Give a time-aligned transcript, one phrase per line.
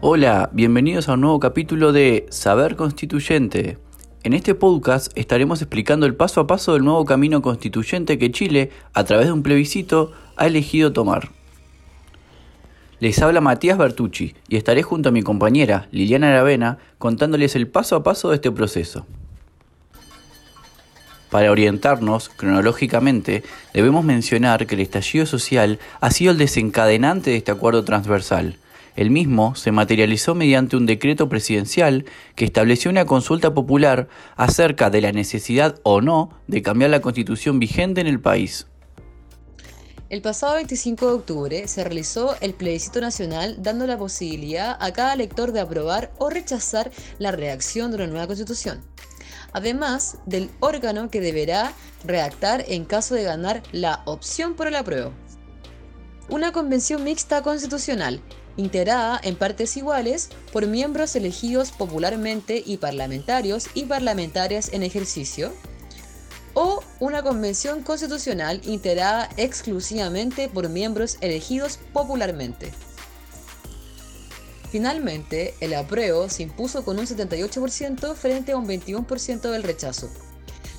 [0.00, 3.78] Hola, bienvenidos a un nuevo capítulo de Saber Constituyente.
[4.22, 8.70] En este podcast estaremos explicando el paso a paso del nuevo camino constituyente que Chile,
[8.94, 11.30] a través de un plebiscito, ha elegido tomar.
[13.00, 17.96] Les habla Matías Bertucci y estaré junto a mi compañera Liliana Aravena contándoles el paso
[17.96, 19.04] a paso de este proceso.
[21.28, 23.42] Para orientarnos cronológicamente,
[23.74, 28.58] debemos mencionar que el estallido social ha sido el desencadenante de este acuerdo transversal.
[28.98, 32.04] El mismo se materializó mediante un decreto presidencial
[32.34, 37.60] que estableció una consulta popular acerca de la necesidad o no de cambiar la constitución
[37.60, 38.66] vigente en el país.
[40.08, 45.14] El pasado 25 de octubre se realizó el plebiscito nacional dando la posibilidad a cada
[45.14, 48.82] elector de aprobar o rechazar la redacción de una nueva constitución
[49.52, 51.72] además del órgano que deberá
[52.04, 55.12] redactar en caso de ganar la opción por el apruebo.
[56.28, 58.20] Una convención mixta constitucional,
[58.58, 65.54] integrada en partes iguales por miembros elegidos popularmente y parlamentarios y parlamentarias en ejercicio,
[66.52, 72.72] o una convención constitucional integrada exclusivamente por miembros elegidos popularmente.
[74.70, 80.10] Finalmente, el apruebo se impuso con un 78% frente a un 21% del rechazo.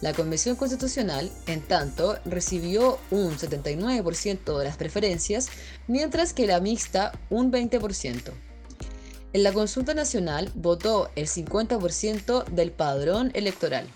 [0.00, 5.48] La Convención Constitucional, en tanto, recibió un 79% de las preferencias,
[5.86, 8.32] mientras que la mixta un 20%.
[9.32, 13.86] En la consulta nacional votó el 50% del padrón electoral.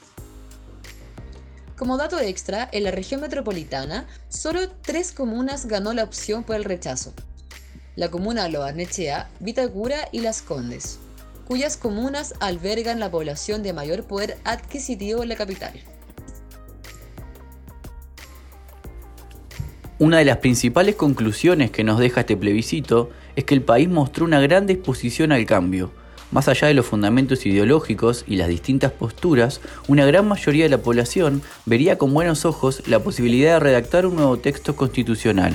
[1.76, 6.64] Como dato extra, en la región metropolitana, solo tres comunas ganó la opción por el
[6.64, 7.12] rechazo,
[7.94, 10.98] la comuna Loarnechea, Vitacura y Las Condes,
[11.48, 15.72] cuyas comunas albergan la población de mayor poder adquisitivo en la capital.
[19.98, 24.26] Una de las principales conclusiones que nos deja este plebiscito es que el país mostró
[24.26, 25.90] una gran disposición al cambio.
[26.30, 30.82] Más allá de los fundamentos ideológicos y las distintas posturas, una gran mayoría de la
[30.82, 35.54] población vería con buenos ojos la posibilidad de redactar un nuevo texto constitucional.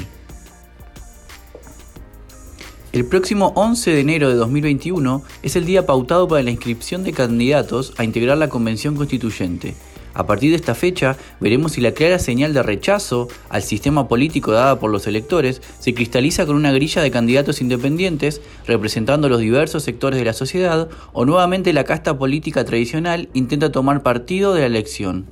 [2.93, 7.11] El próximo 11 de enero de 2021 es el día pautado para la inscripción de
[7.11, 9.73] candidatos a integrar la Convención Constituyente.
[10.13, 14.51] A partir de esta fecha, veremos si la clara señal de rechazo al sistema político
[14.51, 19.81] dada por los electores se cristaliza con una grilla de candidatos independientes representando los diversos
[19.81, 24.67] sectores de la sociedad o nuevamente la casta política tradicional intenta tomar partido de la
[24.67, 25.25] elección.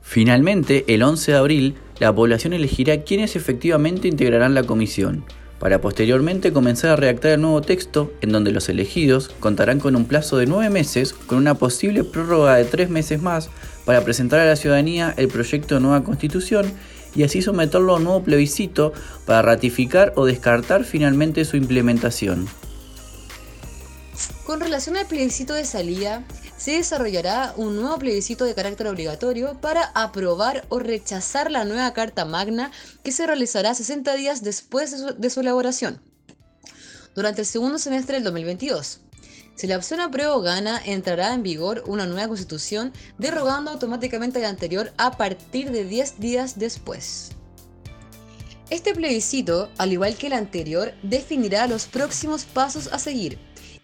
[0.00, 5.22] Finalmente, el 11 de abril, la población elegirá quiénes efectivamente integrarán la comisión
[5.60, 10.06] para posteriormente comenzar a redactar el nuevo texto en donde los elegidos contarán con un
[10.06, 13.50] plazo de nueve meses con una posible prórroga de tres meses más
[13.84, 16.72] para presentar a la ciudadanía el proyecto de nueva constitución
[17.14, 18.92] y así someterlo a un nuevo plebiscito
[19.26, 22.48] para ratificar o descartar finalmente su implementación.
[24.50, 26.24] Con relación al plebiscito de salida,
[26.56, 32.24] se desarrollará un nuevo plebiscito de carácter obligatorio para aprobar o rechazar la nueva Carta
[32.24, 32.72] Magna
[33.04, 36.02] que se realizará 60 días después de su, elaboración,
[37.14, 38.98] durante el segundo semestre del 2022.
[39.54, 44.92] Si la opción apruebo gana, entrará en vigor una nueva constitución, derogando automáticamente la anterior
[44.96, 47.30] a partir de 10 días después.
[48.68, 53.38] Este plebiscito, al igual que el anterior, definirá los próximos pasos a seguir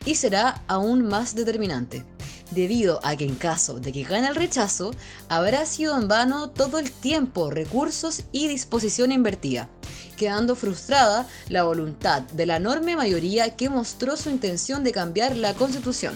[0.07, 2.07] y será aún más determinante
[2.51, 4.93] debido a que en caso de que gane el rechazo,
[5.29, 9.69] habrá sido en vano todo el tiempo, recursos y disposición invertida,
[10.17, 15.55] quedando frustrada la voluntad de la enorme mayoría que mostró su intención de cambiar la
[15.55, 16.15] constitución.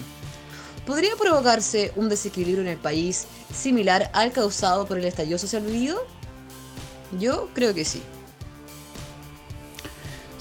[0.85, 6.01] ¿Podría provocarse un desequilibrio en el país similar al causado por el estallido social vivido?
[7.19, 8.01] Yo creo que sí.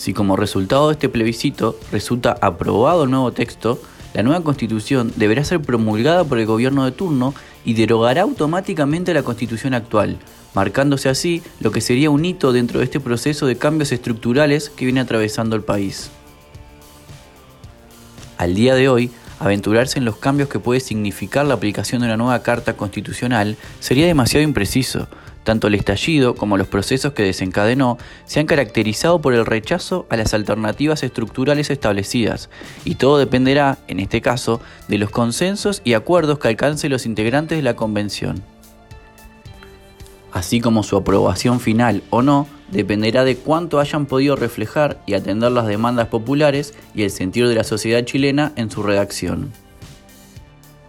[0.01, 3.79] Si como resultado de este plebiscito resulta aprobado el nuevo texto,
[4.15, 7.35] la nueva constitución deberá ser promulgada por el gobierno de turno
[7.67, 10.17] y derogará automáticamente la constitución actual,
[10.55, 14.87] marcándose así lo que sería un hito dentro de este proceso de cambios estructurales que
[14.87, 16.11] viene atravesando el país.
[18.39, 22.17] Al día de hoy, aventurarse en los cambios que puede significar la aplicación de una
[22.17, 25.09] nueva carta constitucional sería demasiado impreciso,
[25.45, 30.17] tanto el estallido como los procesos que desencadenó se han caracterizado por el rechazo a
[30.17, 32.51] las alternativas estructurales establecidas,
[32.85, 37.59] y todo dependerá, en este caso, de los consensos y acuerdos que alcancen los integrantes
[37.59, 38.43] de la Convención.
[40.33, 45.51] Así como su aprobación final o no dependerá de cuánto hayan podido reflejar y atender
[45.51, 49.53] las demandas populares y el sentido de la sociedad chilena en su redacción.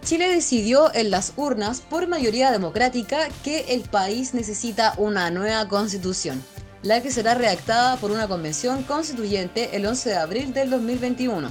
[0.04, 6.42] Chile decidió en las urnas por mayoría democrática que el país necesita una nueva constitución.
[6.82, 11.48] la que será redactada por una convención constituyente el 11 de abril del 2021.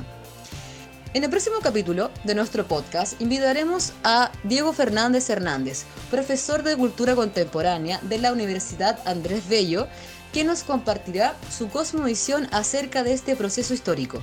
[1.14, 7.16] En el próximo capítulo de nuestro podcast invitaremos a Diego Fernández Hernández, profesor de Cultura
[7.16, 9.88] Contemporánea de la Universidad Andrés Bello,
[10.34, 14.22] que nos compartirá su cosmovisión acerca de este proceso histórico.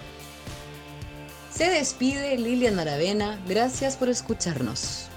[1.59, 5.09] Se despide Lilian Aravena, gracias por escucharnos.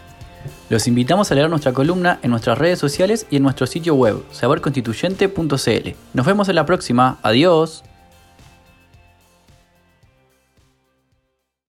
[0.70, 4.24] Los invitamos a leer nuestra columna en nuestras redes sociales y en nuestro sitio web,
[4.32, 5.90] saberconstituyente.cl.
[6.16, 7.20] Nos vemos en la próxima.
[7.22, 7.84] Adiós.